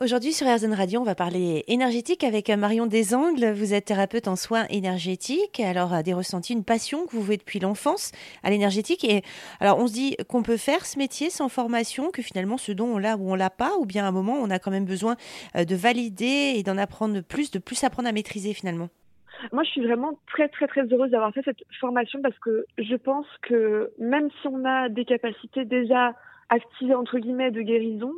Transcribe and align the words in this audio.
Aujourd'hui 0.00 0.32
sur 0.32 0.46
RZN 0.46 0.74
Radio, 0.74 1.00
on 1.00 1.02
va 1.02 1.16
parler 1.16 1.64
énergétique 1.66 2.22
avec 2.22 2.50
Marion 2.50 2.86
Desangles. 2.86 3.50
Vous 3.50 3.74
êtes 3.74 3.86
thérapeute 3.86 4.28
en 4.28 4.36
soins 4.36 4.64
énergétiques. 4.70 5.58
Alors, 5.58 5.92
euh, 5.92 6.02
des 6.02 6.14
ressentis, 6.14 6.52
une 6.52 6.62
passion 6.62 7.04
que 7.04 7.16
vous 7.16 7.20
vouez 7.20 7.36
depuis 7.36 7.58
l'enfance 7.58 8.12
à 8.44 8.50
l'énergétique. 8.50 9.02
Et 9.02 9.22
alors, 9.58 9.76
on 9.80 9.88
se 9.88 9.92
dit 9.92 10.16
qu'on 10.28 10.44
peut 10.44 10.56
faire 10.56 10.86
ce 10.86 11.00
métier 11.00 11.30
sans 11.30 11.48
formation, 11.48 12.12
que 12.12 12.22
finalement, 12.22 12.58
ce 12.58 12.70
dont 12.70 12.86
on 12.86 12.98
l'a 12.98 13.16
ou 13.16 13.28
on 13.28 13.34
l'a 13.34 13.50
pas, 13.50 13.72
ou 13.76 13.86
bien 13.86 14.04
à 14.04 14.08
un 14.08 14.12
moment, 14.12 14.34
on 14.34 14.50
a 14.50 14.60
quand 14.60 14.70
même 14.70 14.84
besoin 14.84 15.16
euh, 15.56 15.64
de 15.64 15.74
valider 15.74 16.54
et 16.54 16.62
d'en 16.62 16.78
apprendre 16.78 17.20
plus, 17.20 17.50
de 17.50 17.58
plus 17.58 17.82
apprendre 17.82 18.08
à 18.08 18.12
maîtriser 18.12 18.54
finalement. 18.54 18.90
Moi, 19.50 19.64
je 19.64 19.70
suis 19.70 19.84
vraiment 19.84 20.16
très, 20.28 20.48
très, 20.48 20.68
très 20.68 20.82
heureuse 20.82 21.10
d'avoir 21.10 21.34
fait 21.34 21.42
cette 21.44 21.64
formation 21.80 22.22
parce 22.22 22.38
que 22.38 22.66
je 22.78 22.94
pense 22.94 23.26
que 23.42 23.90
même 23.98 24.28
si 24.40 24.46
on 24.46 24.64
a 24.64 24.88
des 24.90 25.04
capacités 25.04 25.64
déjà 25.64 26.14
activées, 26.50 26.94
entre 26.94 27.18
guillemets, 27.18 27.50
de 27.50 27.62
guérison, 27.62 28.12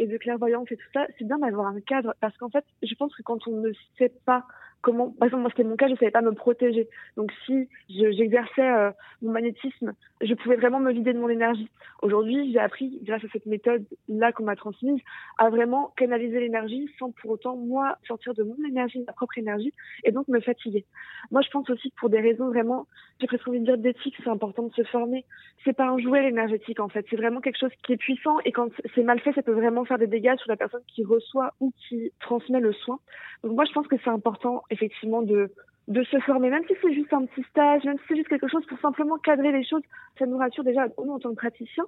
et 0.00 0.06
de 0.06 0.16
clairvoyance 0.16 0.72
et 0.72 0.76
tout 0.76 0.90
ça, 0.94 1.06
c'est 1.18 1.26
bien 1.26 1.38
d'avoir 1.38 1.66
un 1.66 1.80
cadre. 1.80 2.14
Parce 2.20 2.36
qu'en 2.38 2.48
fait, 2.48 2.64
je 2.82 2.94
pense 2.94 3.14
que 3.14 3.22
quand 3.22 3.46
on 3.46 3.60
ne 3.60 3.70
sait 3.98 4.12
pas 4.24 4.46
comment, 4.82 5.10
par 5.10 5.26
exemple, 5.26 5.42
moi 5.42 5.50
c'était 5.50 5.68
mon 5.68 5.76
cas, 5.76 5.88
je 5.88 5.94
savais 5.94 6.10
pas 6.10 6.22
me 6.22 6.32
protéger. 6.32 6.88
Donc 7.16 7.32
si 7.46 7.68
j'exerçais 7.88 8.68
euh, 8.68 8.90
mon 9.22 9.32
magnétisme, 9.32 9.92
je 10.20 10.34
pouvais 10.34 10.56
vraiment 10.56 10.80
me 10.80 10.92
vider 10.92 11.12
de 11.12 11.18
mon 11.18 11.28
énergie. 11.28 11.68
Aujourd'hui, 12.02 12.52
j'ai 12.52 12.58
appris, 12.58 12.98
grâce 13.02 13.24
à 13.24 13.28
cette 13.32 13.46
méthode-là 13.46 14.32
qu'on 14.32 14.44
m'a 14.44 14.56
transmise, 14.56 15.00
à 15.38 15.50
vraiment 15.50 15.92
canaliser 15.96 16.40
l'énergie 16.40 16.90
sans 16.98 17.10
pour 17.10 17.32
autant, 17.32 17.56
moi, 17.56 17.98
sortir 18.06 18.34
de 18.34 18.42
mon 18.42 18.56
énergie, 18.66 19.02
ma 19.06 19.12
propre 19.12 19.38
énergie, 19.38 19.72
et 20.04 20.12
donc 20.12 20.28
me 20.28 20.40
fatiguer. 20.40 20.84
Moi, 21.30 21.42
je 21.42 21.50
pense 21.50 21.68
aussi 21.68 21.90
que 21.90 21.96
pour 21.96 22.10
des 22.10 22.20
raisons 22.20 22.48
vraiment, 22.48 22.86
j'ai 23.20 23.26
presque 23.26 23.46
envie 23.48 23.60
de 23.60 23.66
dire 23.66 23.78
d'éthique, 23.78 24.16
c'est 24.22 24.30
important 24.30 24.64
de 24.64 24.72
se 24.72 24.82
former. 24.84 25.24
C'est 25.64 25.74
pas 25.74 25.88
un 25.88 25.98
jouet 25.98 26.26
énergétique, 26.26 26.80
en 26.80 26.88
fait. 26.88 27.04
C'est 27.10 27.16
vraiment 27.16 27.40
quelque 27.40 27.58
chose 27.58 27.72
qui 27.84 27.92
est 27.92 27.98
puissant, 27.98 28.38
et 28.44 28.52
quand 28.52 28.68
c'est 28.94 29.02
mal 29.02 29.20
fait, 29.20 29.32
ça 29.32 29.42
peut 29.42 29.52
vraiment 29.52 29.84
faire 29.84 29.98
des 29.98 30.06
dégâts 30.06 30.36
sur 30.36 30.48
la 30.48 30.56
personne 30.56 30.82
qui 30.86 31.04
reçoit 31.04 31.52
ou 31.60 31.72
qui 31.88 32.12
transmet 32.20 32.60
le 32.60 32.72
soin. 32.72 32.98
Donc 33.42 33.52
moi, 33.52 33.64
je 33.64 33.72
pense 33.72 33.86
que 33.86 33.96
c'est 34.02 34.10
important 34.10 34.62
effectivement 34.70 35.22
de 35.22 35.52
de 35.90 36.04
se 36.04 36.20
former, 36.20 36.50
même 36.50 36.62
si 36.68 36.74
c'est 36.80 36.94
juste 36.94 37.12
un 37.12 37.26
petit 37.26 37.42
stage, 37.50 37.82
même 37.82 37.98
si 37.98 38.04
c'est 38.08 38.16
juste 38.16 38.28
quelque 38.28 38.46
chose 38.46 38.64
pour 38.66 38.78
simplement 38.78 39.18
cadrer 39.18 39.50
les 39.50 39.64
choses, 39.64 39.82
ça 40.20 40.24
nous 40.24 40.38
rassure 40.38 40.62
déjà, 40.62 40.86
nous 41.04 41.12
en 41.12 41.18
tant 41.18 41.30
que 41.30 41.34
praticien, 41.34 41.84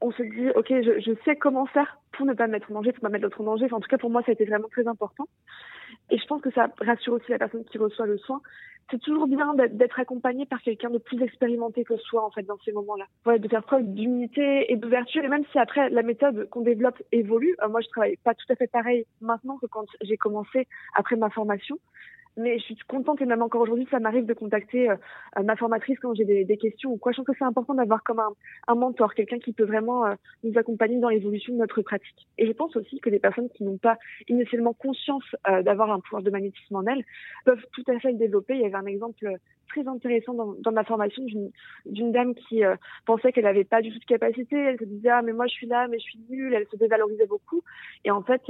on 0.00 0.10
se 0.10 0.24
dit, 0.24 0.50
ok, 0.56 0.66
je, 0.68 1.14
sais 1.24 1.36
comment 1.36 1.64
faire 1.66 1.98
pour 2.10 2.26
ne 2.26 2.32
pas 2.34 2.48
me 2.48 2.52
mettre 2.52 2.72
en 2.72 2.74
danger, 2.74 2.90
pour 2.90 3.04
ne 3.04 3.08
pas 3.08 3.12
mettre 3.12 3.22
l'autre 3.22 3.40
en 3.40 3.44
danger. 3.44 3.72
en 3.72 3.78
tout 3.78 3.88
cas, 3.88 3.96
pour 3.96 4.10
moi, 4.10 4.22
ça 4.22 4.30
a 4.30 4.34
été 4.34 4.44
vraiment 4.44 4.66
très 4.68 4.88
important. 4.88 5.28
Et 6.10 6.18
je 6.18 6.26
pense 6.26 6.42
que 6.42 6.50
ça 6.50 6.68
rassure 6.80 7.12
aussi 7.12 7.30
la 7.30 7.38
personne 7.38 7.64
qui 7.64 7.78
reçoit 7.78 8.06
le 8.06 8.18
soin. 8.18 8.40
C'est 8.90 9.00
toujours 9.00 9.28
bien 9.28 9.54
d'être 9.54 10.00
accompagné 10.00 10.46
par 10.46 10.60
quelqu'un 10.60 10.90
de 10.90 10.98
plus 10.98 11.22
expérimenté 11.22 11.84
que 11.84 11.96
soi, 11.96 12.24
en 12.24 12.30
fait, 12.32 12.42
dans 12.42 12.58
ces 12.64 12.72
moments-là. 12.72 13.06
Ouais, 13.24 13.38
de 13.38 13.48
faire 13.48 13.62
preuve 13.62 13.84
d'humilité 13.84 14.70
et 14.72 14.76
d'ouverture. 14.76 15.24
Et 15.24 15.28
même 15.28 15.44
si 15.52 15.58
après, 15.60 15.90
la 15.90 16.02
méthode 16.02 16.48
qu'on 16.50 16.62
développe 16.62 17.00
évolue, 17.12 17.56
euh, 17.62 17.68
moi, 17.68 17.80
je 17.82 17.88
travaille 17.88 18.16
pas 18.16 18.34
tout 18.34 18.52
à 18.52 18.56
fait 18.56 18.66
pareil 18.66 19.06
maintenant 19.20 19.58
que 19.58 19.66
quand 19.66 19.86
j'ai 20.02 20.16
commencé 20.16 20.66
après 20.96 21.14
ma 21.14 21.30
formation 21.30 21.78
mais 22.36 22.58
je 22.58 22.64
suis 22.64 22.76
contente 22.88 23.20
et 23.20 23.26
même 23.26 23.42
encore 23.42 23.62
aujourd'hui, 23.62 23.86
ça 23.90 24.00
m'arrive 24.00 24.26
de 24.26 24.34
contacter 24.34 24.90
euh, 24.90 24.96
ma 25.42 25.56
formatrice 25.56 25.98
quand 26.00 26.14
j'ai 26.14 26.24
des, 26.24 26.56
questions 26.56 26.92
ou 26.92 26.96
quoi. 26.96 27.12
Je 27.12 27.18
pense 27.18 27.26
que 27.26 27.32
c'est 27.38 27.44
important 27.44 27.74
d'avoir 27.74 28.02
comme 28.02 28.20
un, 28.20 28.32
un 28.68 28.74
mentor, 28.74 29.14
quelqu'un 29.14 29.38
qui 29.38 29.52
peut 29.52 29.64
vraiment 29.64 30.06
euh, 30.06 30.14
nous 30.42 30.56
accompagner 30.58 30.98
dans 30.98 31.08
l'évolution 31.08 31.52
de 31.52 31.58
notre 31.58 31.82
pratique. 31.82 32.28
Et 32.38 32.46
je 32.46 32.52
pense 32.52 32.76
aussi 32.76 33.00
que 33.00 33.10
les 33.10 33.18
personnes 33.18 33.48
qui 33.50 33.64
n'ont 33.64 33.78
pas 33.78 33.98
initialement 34.28 34.72
conscience 34.72 35.24
euh, 35.48 35.62
d'avoir 35.62 35.90
un 35.90 36.00
pouvoir 36.00 36.22
de 36.22 36.30
magnétisme 36.30 36.76
en 36.76 36.86
elles 36.86 37.04
peuvent 37.44 37.64
tout 37.72 37.84
à 37.88 37.98
fait 37.98 38.12
le 38.12 38.18
développer. 38.18 38.54
Il 38.54 38.62
y 38.62 38.66
avait 38.66 38.74
un 38.74 38.86
exemple 38.86 39.28
très 39.68 39.86
intéressant 39.88 40.34
dans, 40.34 40.54
dans 40.60 40.72
ma 40.72 40.84
formation 40.84 41.24
d'une 41.86 42.12
dame 42.12 42.34
qui 42.34 42.62
pensait 43.06 43.32
qu'elle 43.32 43.44
n'avait 43.44 43.64
pas 43.64 43.80
du 43.80 43.90
tout 43.92 43.98
de 43.98 44.04
capacité. 44.04 44.56
Elle 44.56 44.78
se 44.78 44.84
disait 44.84 45.08
ah 45.08 45.22
mais 45.22 45.32
moi 45.32 45.46
je 45.46 45.54
suis 45.54 45.66
là, 45.66 45.88
mais 45.88 45.98
je 45.98 46.04
suis 46.04 46.20
nulle. 46.28 46.54
Elle 46.54 46.66
se 46.70 46.76
dévalorisait 46.76 47.26
beaucoup. 47.26 47.62
Et 48.04 48.10
en 48.10 48.22
fait, 48.22 48.42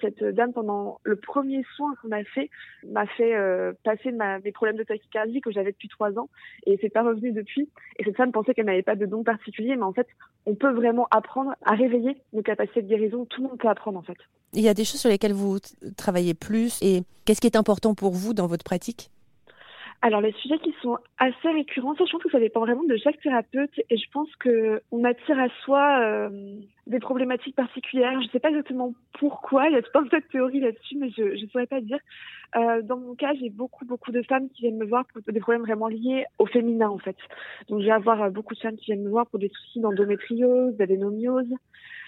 cette 0.00 0.22
dame 0.22 0.52
pendant 0.52 1.00
le 1.02 1.16
premier 1.16 1.64
soin 1.74 1.94
qu'on 2.00 2.12
a 2.12 2.22
fait 2.22 2.50
m'a 2.86 3.06
fait 3.06 3.27
euh, 3.34 3.72
passer 3.84 4.12
ma, 4.12 4.38
mes 4.40 4.52
problèmes 4.52 4.76
de 4.76 4.82
tachycardie 4.82 5.40
que 5.40 5.50
j'avais 5.50 5.72
depuis 5.72 5.88
trois 5.88 6.18
ans 6.18 6.28
et 6.66 6.78
c'est 6.80 6.88
pas 6.88 7.02
revenu 7.02 7.32
depuis. 7.32 7.68
Et 7.98 8.04
cette 8.04 8.16
femme 8.16 8.32
pensait 8.32 8.54
qu'elle 8.54 8.66
n'avait 8.66 8.82
pas 8.82 8.96
de 8.96 9.06
don 9.06 9.24
particulier, 9.24 9.76
mais 9.76 9.82
en 9.82 9.92
fait, 9.92 10.06
on 10.46 10.54
peut 10.54 10.72
vraiment 10.72 11.06
apprendre 11.10 11.54
à 11.64 11.74
réveiller 11.74 12.16
nos 12.32 12.42
capacités 12.42 12.82
de 12.82 12.88
guérison. 12.88 13.24
Tout 13.26 13.42
le 13.42 13.48
monde 13.48 13.58
peut 13.58 13.68
apprendre 13.68 13.98
en 13.98 14.02
fait. 14.02 14.18
Il 14.54 14.62
y 14.62 14.68
a 14.68 14.74
des 14.74 14.84
choses 14.84 15.00
sur 15.00 15.10
lesquelles 15.10 15.32
vous 15.32 15.58
travaillez 15.96 16.34
plus 16.34 16.80
et 16.82 17.02
qu'est-ce 17.24 17.40
qui 17.40 17.46
est 17.46 17.56
important 17.56 17.94
pour 17.94 18.12
vous 18.12 18.34
dans 18.34 18.46
votre 18.46 18.64
pratique? 18.64 19.10
Alors 20.00 20.20
les 20.20 20.32
sujets 20.32 20.58
qui 20.58 20.72
sont 20.80 20.96
assez 21.18 21.48
récurrents, 21.48 21.94
ça 21.96 22.04
je 22.04 22.12
pense 22.12 22.22
que 22.22 22.30
ça 22.30 22.38
dépend 22.38 22.60
vraiment 22.60 22.84
de 22.84 22.96
chaque 22.96 23.20
thérapeute 23.20 23.80
et 23.90 23.96
je 23.96 24.10
pense 24.12 24.28
que 24.36 24.80
on 24.92 25.02
attire 25.02 25.38
à 25.40 25.48
soi 25.64 26.00
euh, 26.00 26.60
des 26.86 27.00
problématiques 27.00 27.56
particulières. 27.56 28.20
Je 28.20 28.26
ne 28.26 28.30
sais 28.30 28.38
pas 28.38 28.50
exactement 28.50 28.94
pourquoi, 29.18 29.68
il 29.68 29.72
y 29.72 29.76
a 29.76 29.82
tout 29.82 29.98
un 29.98 30.06
tas 30.06 30.20
de 30.20 30.26
théories 30.26 30.60
là-dessus, 30.60 30.96
mais 30.98 31.10
je 31.10 31.42
ne 31.42 31.48
saurais 31.48 31.66
pas 31.66 31.80
dire. 31.80 31.98
Euh, 32.56 32.80
dans 32.82 32.96
mon 32.96 33.16
cas, 33.16 33.34
j'ai 33.40 33.50
beaucoup 33.50 33.84
beaucoup 33.86 34.12
de 34.12 34.22
femmes 34.22 34.48
qui 34.50 34.62
viennent 34.62 34.78
me 34.78 34.86
voir 34.86 35.04
pour 35.06 35.20
des 35.20 35.40
problèmes 35.40 35.62
vraiment 35.62 35.88
liés 35.88 36.26
au 36.38 36.46
féminin 36.46 36.88
en 36.88 36.98
fait. 36.98 37.16
Donc 37.68 37.80
je 37.80 37.86
vais 37.86 37.92
avoir 37.92 38.22
euh, 38.22 38.30
beaucoup 38.30 38.54
de 38.54 38.60
femmes 38.60 38.76
qui 38.76 38.86
viennent 38.86 39.04
me 39.04 39.10
voir 39.10 39.26
pour 39.26 39.40
des 39.40 39.48
soucis 39.48 39.80
d'endométriose, 39.80 40.76
d'adénomiose, 40.76 41.52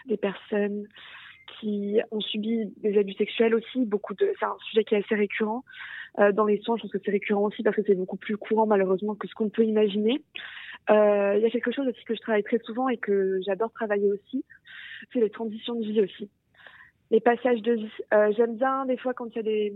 des 0.07 0.17
personnes 0.17 0.87
qui 1.61 2.01
ont 2.11 2.21
subi 2.21 2.73
des 2.79 2.99
abus 2.99 3.13
sexuels 3.15 3.55
aussi. 3.55 3.85
Beaucoup 3.85 4.15
de, 4.15 4.33
c'est 4.39 4.47
un 4.47 4.57
sujet 4.69 4.85
qui 4.85 4.95
est 4.95 5.05
assez 5.05 5.15
récurrent 5.15 5.65
euh, 6.19 6.33
dans 6.33 6.47
les 6.47 6.61
soins. 6.61 6.77
Je 6.77 6.83
pense 6.83 6.93
que 6.93 6.99
c'est 7.05 7.11
récurrent 7.11 7.43
aussi 7.43 7.63
parce 7.63 7.77
que 7.77 7.83
c'est 7.87 7.95
beaucoup 7.95 8.17
plus 8.17 8.37
courant 8.37 8.67
malheureusement 8.67 9.15
que 9.15 9.29
ce 9.29 9.35
qu'on 9.35 9.49
peut 9.49 9.65
imaginer. 9.65 10.23
Euh, 10.91 11.35
il 11.37 11.43
y 11.43 11.47
a 11.47 11.51
quelque 11.51 11.73
chose 11.73 11.87
aussi 11.87 12.05
que 12.05 12.15
je 12.15 12.21
travaille 12.21 12.43
très 12.43 12.59
souvent 12.61 12.89
et 12.89 12.97
que 12.97 13.39
j'adore 13.47 13.71
travailler 13.73 14.11
aussi, 14.11 14.45
c'est 15.13 15.21
les 15.21 15.31
transitions 15.31 15.75
de 15.75 15.85
vie 15.85 16.01
aussi. 16.01 16.31
Les 17.11 17.21
passages 17.21 17.63
de 17.63 17.73
vie. 17.73 17.93
Euh, 18.15 18.33
J'aime 18.37 18.57
bien 18.57 18.87
des 18.87 18.97
fois 18.97 19.13
quand 19.15 19.27
il 19.27 19.37
y 19.37 19.39
a 19.39 19.43
des, 19.43 19.75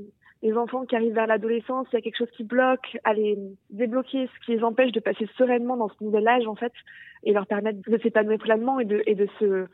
enfants 0.57 0.85
qui 0.85 0.95
arrivent 0.95 1.15
vers 1.15 1.27
l'adolescence, 1.27 1.87
il 1.91 1.97
y 1.97 1.99
a 1.99 2.03
quelque 2.03 2.19
chose 2.19 2.31
qui 2.37 2.45
bloque, 2.45 2.99
à 3.05 3.15
les 3.15 3.39
débloquer, 3.71 4.27
ce 4.27 4.45
qui 4.45 4.53
les 4.53 4.63
empêche 4.63 4.93
de 4.93 5.01
passer 5.01 5.27
sereinement 5.39 5.75
dans 5.79 5.89
ce 5.89 6.05
nouvel 6.05 6.29
âge 6.29 6.47
en 6.47 6.55
fait, 6.55 6.73
et 7.23 7.33
leur 7.33 7.47
permettre 7.47 7.79
de 7.81 7.99
s'épanouir 7.99 8.39
pleinement 8.39 8.79
et 8.79 8.85
de, 8.85 9.03
et 9.07 9.15
de 9.15 9.27
se 9.39 9.67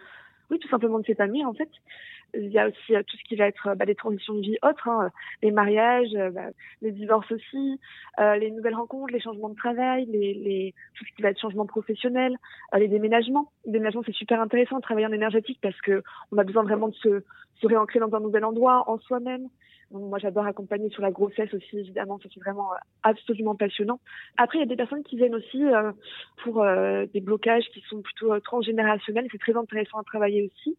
oui, 0.51 0.59
tout 0.59 0.69
simplement 0.69 0.99
de 0.99 1.05
s'épanouir 1.05 1.49
en 1.49 1.55
fait. 1.55 1.71
Il 2.35 2.51
y 2.51 2.59
a 2.59 2.69
aussi 2.69 2.95
euh, 2.95 3.03
tout 3.07 3.17
ce 3.17 3.25
qui 3.25 3.37
va 3.37 3.47
être 3.47 3.75
bah, 3.77 3.87
des 3.87 3.95
transitions 3.95 4.35
de 4.35 4.41
vie 4.41 4.57
autres, 4.63 4.89
hein, 4.89 5.11
les 5.43 5.51
mariages, 5.51 6.15
euh, 6.15 6.31
bah, 6.31 6.51
les 6.83 6.93
divorces 6.93 7.31
aussi, 7.33 7.81
euh, 8.19 8.37
les 8.37 8.51
nouvelles 8.51 8.75
rencontres, 8.75 9.13
les 9.13 9.21
changements 9.21 9.49
de 9.49 9.55
travail, 9.55 10.07
les, 10.07 10.35
les, 10.35 10.75
tout 10.95 11.05
ce 11.05 11.17
qui 11.17 11.23
va 11.23 11.31
être 11.31 11.41
changement 11.41 11.67
professionnel, 11.67 12.37
euh, 12.75 12.79
les 12.79 12.89
déménagements. 12.89 13.51
Les 13.67 13.73
déménagements, 13.73 14.03
c'est 14.05 14.15
super 14.15 14.41
intéressant 14.41 14.77
de 14.77 14.83
travailler 14.83 15.07
en 15.07 15.13
énergétique 15.13 15.59
parce 15.63 15.81
que 15.81 16.03
on 16.33 16.39
a 16.39 16.45
besoin 16.45 16.63
vraiment 16.63 16.89
de 16.89 16.95
se, 16.95 17.23
se 17.61 17.67
réancrer 17.67 18.01
dans 18.01 18.15
un 18.15 18.21
nouvel 18.21 18.45
endroit, 18.45 18.85
en 18.89 18.99
soi-même. 18.99 19.49
moi, 19.91 20.19
j'adore 20.19 20.47
accompagner 20.47 20.91
sur 20.91 21.03
la 21.03 21.11
grossesse 21.11 21.53
aussi, 21.55 21.79
évidemment. 21.79 22.19
Ça, 22.23 22.29
c'est 22.33 22.41
vraiment 22.41 22.71
absolument 23.03 23.57
passionnant. 23.57 24.01
Après, 24.37 24.59
il 24.59 24.61
y 24.61 24.65
a 24.65 24.67
des 24.67 24.77
personnes 24.77 25.03
qui 25.03 25.17
viennent 25.17 25.35
aussi 25.35 25.63
pour 26.45 26.65
des 27.13 27.21
blocages 27.21 27.69
qui 27.73 27.81
sont 27.89 28.01
plutôt 28.01 28.39
transgénérationnels. 28.41 29.27
C'est 29.33 29.41
très 29.41 29.57
intéressant 29.57 29.99
à 29.99 30.05
travailler 30.05 30.43
aussi. 30.45 30.77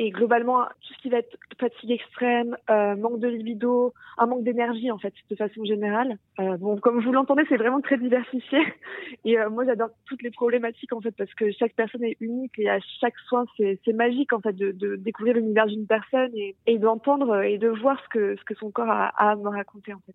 Et 0.00 0.10
globalement, 0.10 0.62
tout 0.62 0.94
ce 0.94 1.02
qui 1.02 1.08
va 1.08 1.18
être 1.18 1.36
fatigue 1.58 1.90
extrême, 1.90 2.56
euh, 2.70 2.94
manque 2.94 3.18
de 3.18 3.26
libido, 3.26 3.92
un 4.16 4.26
manque 4.26 4.44
d'énergie 4.44 4.92
en 4.92 4.98
fait, 4.98 5.12
de 5.28 5.34
façon 5.34 5.64
générale. 5.64 6.18
Euh, 6.38 6.56
bon, 6.56 6.78
comme 6.78 7.00
vous 7.02 7.10
l'entendez, 7.10 7.42
c'est 7.48 7.56
vraiment 7.56 7.80
très 7.80 7.98
diversifié. 7.98 8.60
Et 9.24 9.36
euh, 9.36 9.50
moi, 9.50 9.64
j'adore 9.64 9.88
toutes 10.06 10.22
les 10.22 10.30
problématiques 10.30 10.92
en 10.92 11.00
fait, 11.00 11.10
parce 11.10 11.34
que 11.34 11.50
chaque 11.50 11.74
personne 11.74 12.04
est 12.04 12.16
unique 12.20 12.56
et 12.58 12.70
à 12.70 12.78
chaque 13.00 13.18
soin, 13.28 13.44
c'est 13.56 13.92
magique 13.92 14.32
en 14.32 14.40
fait 14.40 14.52
de, 14.52 14.94
découvrir 14.94 15.34
l'univers 15.34 15.66
d'une 15.66 15.86
personne 15.86 16.30
et, 16.36 16.54
et 16.68 16.78
d'entendre 16.78 17.42
et 17.42 17.58
de 17.58 17.68
voir 17.68 18.00
ce 18.04 18.08
que 18.08 18.36
ce 18.36 18.44
que 18.44 18.54
son 18.54 18.70
corps 18.70 18.88
a, 18.88 19.08
a 19.16 19.32
à 19.32 19.36
me 19.36 19.48
raconter 19.48 19.92
en 19.94 20.00
fait. 20.06 20.14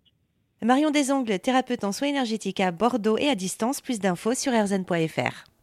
Marion 0.64 0.90
Desongles, 0.90 1.38
thérapeute 1.40 1.84
en 1.84 1.92
soins 1.92 2.08
énergétiques 2.08 2.60
à 2.60 2.70
Bordeaux 2.70 3.18
et 3.18 3.28
à 3.28 3.34
distance. 3.34 3.82
Plus 3.82 4.00
d'infos 4.00 4.32
sur 4.32 4.52
rzn.fr. 4.52 5.53